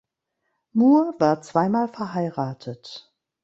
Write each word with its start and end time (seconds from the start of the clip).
Moore 0.73 1.13
war 1.19 1.43
zweimal 1.43 1.87
verheiratet. 1.87 3.13